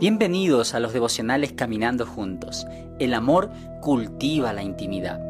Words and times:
Bienvenidos 0.00 0.74
a 0.74 0.80
los 0.80 0.92
devocionales 0.92 1.52
Caminando 1.52 2.04
Juntos. 2.04 2.66
El 2.98 3.14
amor 3.14 3.50
cultiva 3.80 4.52
la 4.52 4.64
intimidad. 4.64 5.20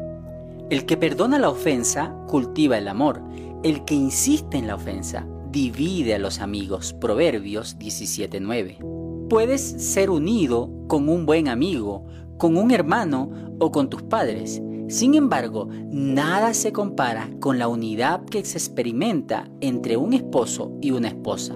El 0.71 0.87
que 0.87 0.97
perdona 0.97 1.37
la 1.37 1.49
ofensa 1.49 2.15
cultiva 2.27 2.79
el 2.79 2.87
amor. 2.87 3.21
El 3.63 3.85
que 3.85 3.93
insiste 3.93 4.57
en 4.57 4.65
la 4.65 4.75
ofensa 4.75 5.27
divide 5.51 6.15
a 6.15 6.19
los 6.19 6.39
amigos. 6.39 6.93
Proverbios 6.93 7.77
17:9. 7.77 9.27
Puedes 9.29 9.61
ser 9.61 10.09
unido 10.09 10.71
con 10.87 11.09
un 11.09 11.27
buen 11.27 11.47
amigo, 11.47 12.07
con 12.37 12.57
un 12.57 12.71
hermano 12.71 13.29
o 13.59 13.71
con 13.71 13.87
tus 13.87 14.01
padres. 14.01 14.61
Sin 14.91 15.13
embargo, 15.13 15.69
nada 15.89 16.53
se 16.53 16.73
compara 16.73 17.29
con 17.39 17.57
la 17.57 17.69
unidad 17.69 18.25
que 18.25 18.43
se 18.43 18.57
experimenta 18.57 19.49
entre 19.61 19.95
un 19.95 20.11
esposo 20.11 20.73
y 20.81 20.91
una 20.91 21.07
esposa. 21.07 21.55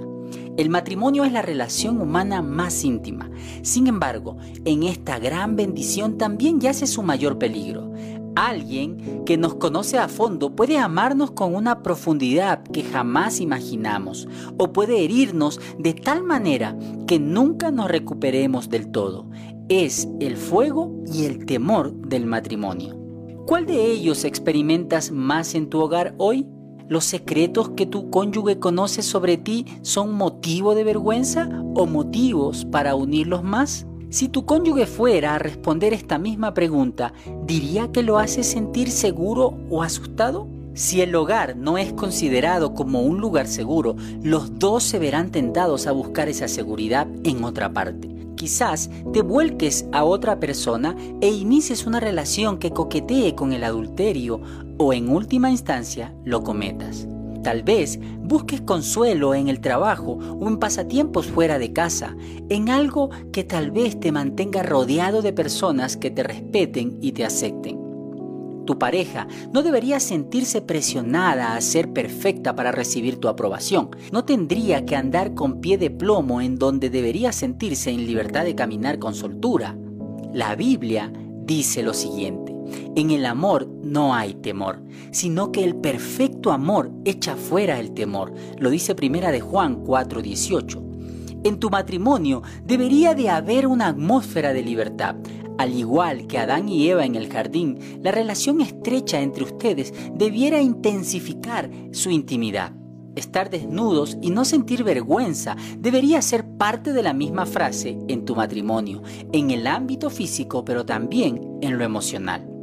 El 0.55 0.69
matrimonio 0.69 1.25
es 1.25 1.33
la 1.33 1.41
relación 1.41 1.99
humana 1.99 2.41
más 2.41 2.85
íntima. 2.85 3.29
Sin 3.61 3.87
embargo, 3.87 4.37
en 4.63 4.83
esta 4.83 5.19
gran 5.19 5.57
bendición 5.57 6.17
también 6.17 6.61
yace 6.61 6.87
su 6.87 7.03
mayor 7.03 7.37
peligro. 7.37 7.91
Alguien 8.37 9.25
que 9.25 9.35
nos 9.35 9.55
conoce 9.55 9.97
a 9.97 10.07
fondo 10.07 10.55
puede 10.55 10.77
amarnos 10.77 11.31
con 11.31 11.55
una 11.55 11.83
profundidad 11.83 12.63
que 12.63 12.83
jamás 12.83 13.41
imaginamos 13.41 14.29
o 14.57 14.71
puede 14.71 15.03
herirnos 15.03 15.59
de 15.77 15.93
tal 15.93 16.23
manera 16.23 16.77
que 17.05 17.19
nunca 17.19 17.69
nos 17.69 17.91
recuperemos 17.91 18.69
del 18.69 18.91
todo. 18.91 19.29
Es 19.67 20.07
el 20.21 20.37
fuego 20.37 21.03
y 21.13 21.25
el 21.25 21.45
temor 21.45 21.91
del 21.91 22.27
matrimonio. 22.27 23.04
¿Cuál 23.45 23.67
de 23.67 23.91
ellos 23.91 24.23
experimentas 24.23 25.11
más 25.11 25.53
en 25.53 25.69
tu 25.69 25.79
hogar 25.79 26.15
hoy? 26.17 26.47
¿Los 26.87 27.05
secretos 27.05 27.69
que 27.69 27.85
tu 27.85 28.09
cónyuge 28.09 28.57
conoce 28.57 29.03
sobre 29.03 29.37
ti 29.37 29.67
son 29.83 30.15
motivo 30.15 30.73
de 30.73 30.83
vergüenza 30.83 31.47
o 31.75 31.85
motivos 31.85 32.65
para 32.65 32.95
unirlos 32.95 33.43
más? 33.43 33.85
Si 34.09 34.29
tu 34.29 34.45
cónyuge 34.45 34.87
fuera 34.87 35.35
a 35.35 35.39
responder 35.39 35.93
esta 35.93 36.17
misma 36.17 36.55
pregunta, 36.55 37.13
¿diría 37.45 37.91
que 37.91 38.01
lo 38.01 38.17
hace 38.17 38.41
sentir 38.41 38.89
seguro 38.89 39.53
o 39.69 39.83
asustado? 39.83 40.47
Si 40.73 41.01
el 41.01 41.13
hogar 41.13 41.55
no 41.55 41.77
es 41.77 41.93
considerado 41.93 42.73
como 42.73 43.03
un 43.03 43.19
lugar 43.19 43.45
seguro, 43.45 43.95
los 44.23 44.57
dos 44.57 44.83
se 44.83 44.97
verán 44.97 45.29
tentados 45.29 45.85
a 45.85 45.91
buscar 45.91 46.29
esa 46.29 46.47
seguridad 46.47 47.07
en 47.23 47.43
otra 47.43 47.71
parte. 47.71 48.14
Quizás 48.35 48.89
te 49.13 49.21
vuelques 49.21 49.85
a 49.91 50.03
otra 50.03 50.39
persona 50.39 50.95
e 51.21 51.29
inicies 51.29 51.85
una 51.87 51.99
relación 51.99 52.57
que 52.57 52.71
coquetee 52.71 53.33
con 53.35 53.53
el 53.53 53.63
adulterio 53.63 54.41
o 54.77 54.93
en 54.93 55.09
última 55.09 55.49
instancia 55.49 56.13
lo 56.25 56.43
cometas. 56.43 57.07
Tal 57.43 57.61
vez 57.61 57.99
busques 58.21 58.61
consuelo 58.61 59.35
en 59.35 59.49
el 59.49 59.61
trabajo 59.61 60.17
o 60.39 60.47
en 60.47 60.57
pasatiempos 60.57 61.27
fuera 61.27 61.59
de 61.59 61.73
casa, 61.73 62.15
en 62.49 62.69
algo 62.69 63.11
que 63.31 63.43
tal 63.43 63.69
vez 63.69 63.99
te 63.99 64.11
mantenga 64.11 64.63
rodeado 64.63 65.21
de 65.21 65.31
personas 65.31 65.95
que 65.95 66.09
te 66.09 66.23
respeten 66.23 66.97
y 67.01 67.11
te 67.11 67.23
acepten. 67.23 67.84
Tu 68.65 68.79
pareja 68.79 69.27
no 69.53 69.61
debería 69.61 69.99
sentirse 69.99 70.61
presionada 70.61 71.55
a 71.55 71.61
ser 71.61 71.93
perfecta 71.93 72.55
para 72.55 72.71
recibir 72.71 73.17
tu 73.17 73.27
aprobación. 73.27 73.89
No 74.11 74.25
tendría 74.25 74.85
que 74.85 74.95
andar 74.95 75.35
con 75.35 75.61
pie 75.61 75.77
de 75.77 75.91
plomo 75.91 76.41
en 76.41 76.57
donde 76.57 76.89
debería 76.89 77.31
sentirse 77.31 77.91
en 77.91 78.05
libertad 78.05 78.43
de 78.43 78.55
caminar 78.55 78.97
con 78.97 79.13
soltura. 79.13 79.77
La 80.33 80.55
Biblia 80.55 81.13
dice 81.45 81.83
lo 81.83 81.93
siguiente. 81.93 82.55
En 82.95 83.11
el 83.11 83.25
amor 83.25 83.67
no 83.67 84.15
hay 84.15 84.33
temor, 84.33 84.81
sino 85.11 85.51
que 85.51 85.63
el 85.63 85.75
perfecto 85.75 86.51
amor 86.51 86.91
echa 87.05 87.35
fuera 87.35 87.79
el 87.79 87.93
temor. 87.93 88.33
Lo 88.57 88.69
dice 88.71 88.95
Primera 88.95 89.31
de 89.31 89.41
Juan 89.41 89.83
4:18. 89.83 90.81
En 91.43 91.59
tu 91.59 91.69
matrimonio 91.69 92.41
debería 92.63 93.13
de 93.13 93.29
haber 93.29 93.67
una 93.67 93.87
atmósfera 93.87 94.51
de 94.51 94.63
libertad. 94.63 95.15
Al 95.57 95.73
igual 95.73 96.27
que 96.27 96.37
Adán 96.37 96.67
y 96.67 96.89
Eva 96.89 97.05
en 97.05 97.15
el 97.15 97.31
jardín, 97.31 97.79
la 98.01 98.11
relación 98.11 98.59
estrecha 98.59 99.21
entre 99.21 99.43
ustedes 99.45 99.93
debiera 100.13 100.61
intensificar 100.61 101.69
su 101.91 102.09
intimidad. 102.09 102.73
Estar 103.15 103.49
desnudos 103.49 104.17
y 104.21 104.31
no 104.31 104.43
sentir 104.43 104.83
vergüenza 104.83 105.55
debería 105.79 106.21
ser 106.21 106.45
parte 106.57 106.91
de 106.91 107.03
la 107.03 107.13
misma 107.13 107.45
frase 107.45 107.97
en 108.09 108.25
tu 108.25 108.35
matrimonio, 108.35 109.01
en 109.31 109.51
el 109.51 109.67
ámbito 109.67 110.09
físico, 110.09 110.65
pero 110.65 110.85
también 110.85 111.59
en 111.61 111.77
lo 111.77 111.85
emocional. 111.85 112.54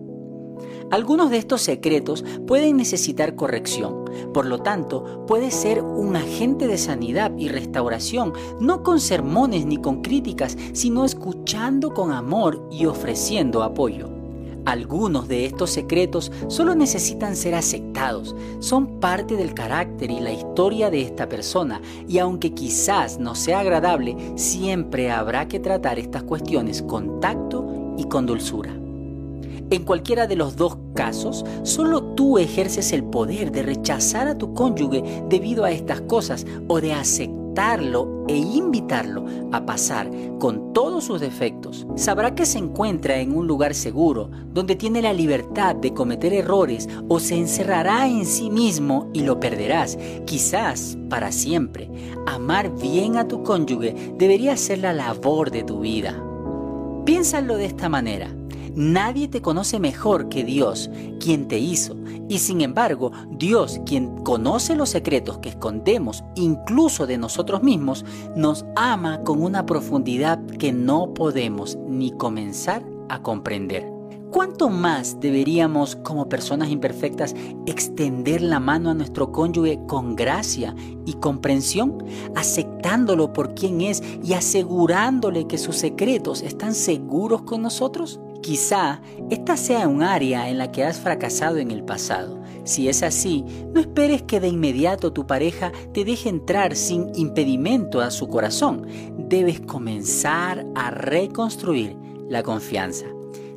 Algunos 0.92 1.30
de 1.30 1.38
estos 1.38 1.62
secretos 1.62 2.22
pueden 2.46 2.76
necesitar 2.76 3.34
corrección, 3.34 4.04
por 4.34 4.44
lo 4.44 4.58
tanto, 4.58 5.24
puede 5.26 5.50
ser 5.50 5.80
un 5.80 6.16
agente 6.16 6.66
de 6.66 6.76
sanidad 6.76 7.32
y 7.38 7.48
restauración, 7.48 8.34
no 8.60 8.82
con 8.82 9.00
sermones 9.00 9.64
ni 9.64 9.78
con 9.78 10.02
críticas, 10.02 10.54
sino 10.74 11.06
escuchando 11.06 11.94
con 11.94 12.12
amor 12.12 12.68
y 12.70 12.84
ofreciendo 12.84 13.62
apoyo. 13.62 14.10
Algunos 14.66 15.28
de 15.28 15.46
estos 15.46 15.70
secretos 15.70 16.30
solo 16.48 16.74
necesitan 16.74 17.36
ser 17.36 17.54
aceptados, 17.54 18.36
son 18.58 19.00
parte 19.00 19.36
del 19.36 19.54
carácter 19.54 20.10
y 20.10 20.20
la 20.20 20.32
historia 20.32 20.90
de 20.90 21.00
esta 21.00 21.26
persona 21.26 21.80
y 22.06 22.18
aunque 22.18 22.52
quizás 22.52 23.18
no 23.18 23.34
sea 23.34 23.60
agradable, 23.60 24.14
siempre 24.36 25.10
habrá 25.10 25.48
que 25.48 25.58
tratar 25.58 25.98
estas 25.98 26.24
cuestiones 26.24 26.82
con 26.82 27.18
tacto 27.18 27.94
y 27.96 28.04
con 28.04 28.26
dulzura. 28.26 28.76
En 29.72 29.84
cualquiera 29.84 30.26
de 30.26 30.36
los 30.36 30.56
dos 30.56 30.76
casos, 30.94 31.44
solo 31.62 32.02
tú 32.02 32.38
ejerces 32.38 32.92
el 32.92 33.04
poder 33.04 33.52
de 33.52 33.62
rechazar 33.62 34.28
a 34.28 34.38
tu 34.38 34.54
cónyuge 34.54 35.24
debido 35.28 35.64
a 35.64 35.70
estas 35.70 36.00
cosas 36.02 36.46
o 36.68 36.80
de 36.80 36.92
aceptarlo 36.92 38.24
e 38.28 38.36
invitarlo 38.36 39.24
a 39.52 39.64
pasar 39.66 40.10
con 40.38 40.72
todos 40.72 41.04
sus 41.04 41.20
defectos. 41.20 41.86
Sabrá 41.96 42.34
que 42.34 42.46
se 42.46 42.58
encuentra 42.58 43.16
en 43.16 43.36
un 43.36 43.46
lugar 43.46 43.74
seguro, 43.74 44.30
donde 44.52 44.76
tiene 44.76 45.02
la 45.02 45.12
libertad 45.12 45.76
de 45.76 45.92
cometer 45.92 46.32
errores 46.32 46.88
o 47.08 47.20
se 47.20 47.36
encerrará 47.36 48.08
en 48.08 48.24
sí 48.24 48.50
mismo 48.50 49.08
y 49.12 49.22
lo 49.22 49.40
perderás, 49.40 49.98
quizás 50.24 50.96
para 51.08 51.32
siempre. 51.32 51.90
Amar 52.26 52.74
bien 52.76 53.16
a 53.16 53.28
tu 53.28 53.42
cónyuge 53.42 54.14
debería 54.16 54.56
ser 54.56 54.78
la 54.78 54.92
labor 54.92 55.50
de 55.50 55.64
tu 55.64 55.80
vida. 55.80 56.22
Piénsalo 57.04 57.56
de 57.56 57.66
esta 57.66 57.88
manera. 57.88 58.32
Nadie 58.74 59.28
te 59.28 59.42
conoce 59.42 59.78
mejor 59.78 60.28
que 60.28 60.44
Dios, 60.44 60.90
quien 61.20 61.48
te 61.48 61.58
hizo. 61.58 61.96
Y 62.28 62.38
sin 62.38 62.62
embargo, 62.62 63.12
Dios, 63.30 63.80
quien 63.84 64.22
conoce 64.24 64.74
los 64.74 64.88
secretos 64.88 65.38
que 65.38 65.50
escondemos 65.50 66.24
incluso 66.34 67.06
de 67.06 67.18
nosotros 67.18 67.62
mismos, 67.62 68.04
nos 68.34 68.64
ama 68.76 69.22
con 69.24 69.42
una 69.42 69.66
profundidad 69.66 70.42
que 70.58 70.72
no 70.72 71.12
podemos 71.12 71.76
ni 71.88 72.12
comenzar 72.12 72.82
a 73.08 73.22
comprender. 73.22 73.92
¿Cuánto 74.30 74.70
más 74.70 75.20
deberíamos, 75.20 75.94
como 75.96 76.30
personas 76.30 76.70
imperfectas, 76.70 77.34
extender 77.66 78.40
la 78.40 78.60
mano 78.60 78.88
a 78.88 78.94
nuestro 78.94 79.30
cónyuge 79.30 79.78
con 79.86 80.16
gracia 80.16 80.74
y 81.04 81.12
comprensión, 81.14 82.02
aceptándolo 82.34 83.34
por 83.34 83.52
quien 83.52 83.82
es 83.82 84.02
y 84.24 84.32
asegurándole 84.32 85.46
que 85.46 85.58
sus 85.58 85.76
secretos 85.76 86.40
están 86.40 86.74
seguros 86.74 87.42
con 87.42 87.60
nosotros? 87.60 88.20
Quizá 88.42 89.00
esta 89.30 89.56
sea 89.56 89.86
un 89.86 90.02
área 90.02 90.50
en 90.50 90.58
la 90.58 90.72
que 90.72 90.82
has 90.82 90.98
fracasado 90.98 91.58
en 91.58 91.70
el 91.70 91.84
pasado. 91.84 92.42
Si 92.64 92.88
es 92.88 93.04
así, 93.04 93.44
no 93.72 93.80
esperes 93.80 94.22
que 94.22 94.40
de 94.40 94.48
inmediato 94.48 95.12
tu 95.12 95.28
pareja 95.28 95.70
te 95.94 96.04
deje 96.04 96.28
entrar 96.28 96.74
sin 96.74 97.12
impedimento 97.14 98.00
a 98.00 98.10
su 98.10 98.28
corazón. 98.28 98.84
Debes 99.16 99.60
comenzar 99.60 100.66
a 100.74 100.90
reconstruir 100.90 101.96
la 102.28 102.42
confianza. 102.42 103.06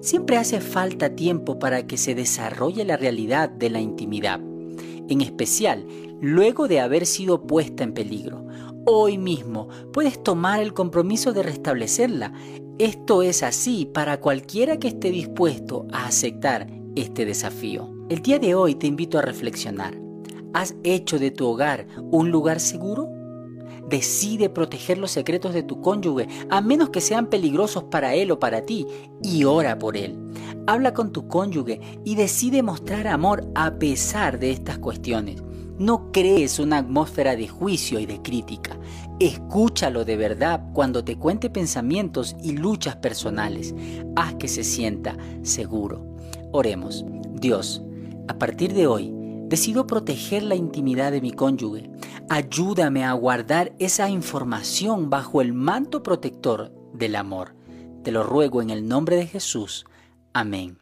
Siempre 0.02 0.38
hace 0.38 0.62
falta 0.62 1.16
tiempo 1.16 1.58
para 1.58 1.88
que 1.88 1.98
se 1.98 2.14
desarrolle 2.14 2.86
la 2.86 2.96
realidad 2.96 3.50
de 3.50 3.72
la 3.72 3.82
intimidad, 3.82 4.40
en 4.40 5.22
especial 5.22 5.88
luego 6.22 6.68
de 6.68 6.80
haber 6.80 7.08
sido 7.08 7.42
puesta 7.42 7.84
en 7.84 7.94
peligro. 7.94 8.46
Hoy 8.86 9.18
mismo 9.18 9.68
puedes 9.92 10.22
tomar 10.22 10.62
el 10.62 10.74
compromiso 10.74 11.34
de 11.34 11.42
restablecerla 11.42 12.34
esto 12.78 13.22
es 13.22 13.42
así 13.42 13.86
para 13.86 14.20
cualquiera 14.20 14.78
que 14.78 14.90
esté 14.90 15.10
dispuesto 15.10 15.88
a 15.94 16.08
aceptar 16.08 16.68
este 16.96 17.26
desafío. 17.26 17.90
El 18.10 18.22
día 18.22 18.38
de 18.38 18.54
hoy 18.54 18.76
te 18.76 18.88
invito 18.88 19.18
a 19.18 19.22
reflexionar. 19.22 19.98
¿Has 20.54 20.76
hecho 20.84 21.18
de 21.18 21.32
tu 21.32 21.48
hogar 21.48 21.88
un 22.12 22.32
lugar 22.32 22.60
seguro? 22.60 23.10
Decide 23.90 24.50
proteger 24.50 24.98
los 24.98 25.12
secretos 25.12 25.54
de 25.54 25.64
tu 25.64 25.80
cónyuge, 25.80 26.28
a 26.50 26.60
menos 26.60 26.90
que 26.90 27.02
sean 27.02 27.28
peligrosos 27.28 27.86
para 27.86 28.14
él 28.14 28.32
o 28.32 28.40
para 28.40 28.66
ti, 28.66 28.86
y 29.22 29.46
ora 29.46 29.80
por 29.80 29.96
él. 29.96 30.18
Habla 30.68 30.94
con 30.94 31.14
tu 31.14 31.28
cónyuge 31.28 31.80
y 32.04 32.16
decide 32.16 32.62
mostrar 32.62 33.08
amor 33.08 33.48
a 33.56 33.78
pesar 33.78 34.38
de 34.40 34.52
estas 34.52 34.80
cuestiones. 34.80 35.42
No 35.78 36.12
crees 36.12 36.60
una 36.60 36.78
atmósfera 36.78 37.36
de 37.36 37.48
juicio 37.48 38.00
y 38.00 38.06
de 38.06 38.22
crítica. 38.22 38.78
Escúchalo 39.20 40.06
de 40.06 40.18
verdad 40.18 40.62
cuando 40.74 41.04
te 41.04 41.18
cuente 41.18 41.50
pensamientos 41.50 42.36
y 42.42 42.54
luchas 42.54 42.96
personales. 42.98 43.76
Haz 44.16 44.36
que 44.36 44.48
se 44.48 44.64
sienta 44.64 45.18
seguro. 45.44 46.06
Oremos. 46.52 47.06
Dios, 47.34 47.84
a 48.28 48.38
partir 48.38 48.74
de 48.74 48.88
hoy, 48.88 49.16
Decido 49.48 49.86
proteger 49.86 50.42
la 50.42 50.56
intimidad 50.56 51.12
de 51.12 51.22
mi 51.22 51.32
cónyuge. 51.32 51.90
Ayúdame 52.30 53.04
a 53.04 53.14
guardar 53.14 53.74
esa 53.78 54.10
información 54.10 55.12
bajo 55.12 55.40
el 55.40 55.54
manto 55.54 56.02
protector 56.02 56.74
del 56.94 57.16
amor. 57.16 57.56
Te 58.04 58.12
lo 58.12 58.24
ruego 58.24 58.64
en 58.64 58.72
el 58.72 58.88
nombre 58.88 59.18
de 59.18 59.28
Jesús. 59.28 59.86
Amén. 60.34 60.80